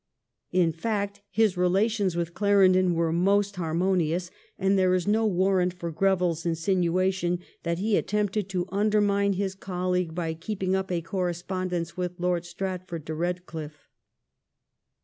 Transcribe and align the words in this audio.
In 0.51 0.71
fact 0.71 1.21
bis 1.37 1.55
relations 1.55 2.15
with 2.15 2.33
Clarendon 2.33 2.95
were 2.95 3.11
most 3.13 3.57
harmonious, 3.57 4.31
and 4.57 4.75
there 4.75 4.95
is 4.95 5.05
no 5.05 5.27
warrant 5.27 5.75
for 5.75 5.91
Oreville's 5.91 6.43
insinuation 6.43 7.37
that 7.61 7.77
he 7.77 7.95
attempted 7.95 8.49
to 8.49 8.67
undermine 8.71 9.33
his 9.33 9.53
colleagues 9.53 10.15
by 10.15 10.33
keeping 10.33 10.75
up 10.75 10.91
a 10.91 11.03
correspon 11.03 11.67
dence 11.69 11.97
with 11.97 12.19
Lord 12.19 12.45
Stratford 12.45 13.05
de 13.05 13.13
Bedcliffe. 13.13 13.89